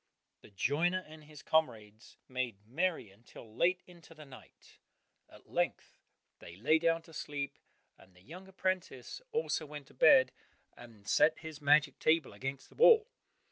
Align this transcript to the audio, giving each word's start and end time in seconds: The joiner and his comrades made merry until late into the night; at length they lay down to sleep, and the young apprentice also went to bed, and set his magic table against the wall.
The 0.41 0.49
joiner 0.49 1.01
and 1.07 1.25
his 1.25 1.43
comrades 1.43 2.17
made 2.27 2.65
merry 2.65 3.11
until 3.11 3.55
late 3.55 3.83
into 3.85 4.15
the 4.15 4.25
night; 4.25 4.79
at 5.29 5.47
length 5.51 5.99
they 6.39 6.55
lay 6.55 6.79
down 6.79 7.03
to 7.03 7.13
sleep, 7.13 7.59
and 7.99 8.15
the 8.15 8.23
young 8.23 8.47
apprentice 8.47 9.21
also 9.31 9.67
went 9.67 9.85
to 9.89 9.93
bed, 9.93 10.31
and 10.75 11.07
set 11.07 11.37
his 11.41 11.61
magic 11.61 11.99
table 11.99 12.33
against 12.33 12.69
the 12.69 12.75
wall. 12.75 13.11